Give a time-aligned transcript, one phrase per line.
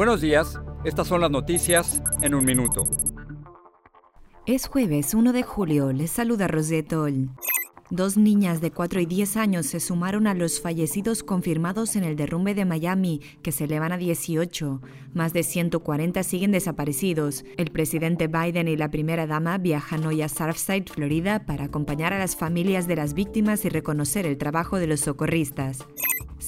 [0.00, 2.84] Buenos días, estas son las noticias en un minuto.
[4.46, 7.28] Es jueves 1 de julio, les saluda Rosetol.
[7.90, 12.16] Dos niñas de 4 y 10 años se sumaron a los fallecidos confirmados en el
[12.16, 14.80] derrumbe de Miami, que se elevan a 18.
[15.12, 17.44] Más de 140 siguen desaparecidos.
[17.58, 22.18] El presidente Biden y la primera dama viajan hoy a Surfside, Florida, para acompañar a
[22.18, 25.86] las familias de las víctimas y reconocer el trabajo de los socorristas.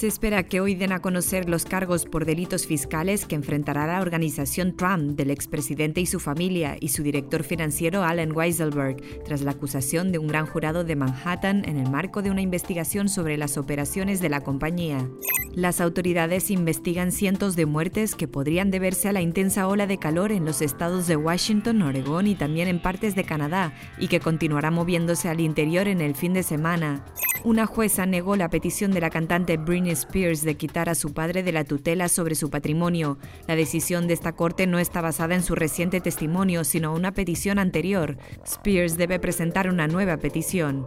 [0.00, 4.00] Se espera que hoy den a conocer los cargos por delitos fiscales que enfrentará la
[4.00, 9.50] organización Trump del expresidente y su familia y su director financiero Allen Weiselberg, tras la
[9.50, 13.58] acusación de un gran jurado de Manhattan en el marco de una investigación sobre las
[13.58, 15.06] operaciones de la compañía.
[15.52, 20.32] Las autoridades investigan cientos de muertes que podrían deberse a la intensa ola de calor
[20.32, 24.70] en los estados de Washington, Oregón y también en partes de Canadá, y que continuará
[24.70, 27.04] moviéndose al interior en el fin de semana.
[27.42, 31.42] Una jueza negó la petición de la cantante Britney Spears de quitar a su padre
[31.42, 33.16] de la tutela sobre su patrimonio.
[33.46, 37.58] La decisión de esta corte no está basada en su reciente testimonio, sino una petición
[37.58, 38.18] anterior.
[38.44, 40.84] Spears debe presentar una nueva petición.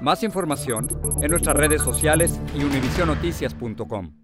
[0.00, 0.88] Más información
[1.20, 4.23] en nuestras redes sociales y univisionoticias.com.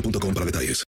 [0.00, 0.86] boostmobile.com para detalles.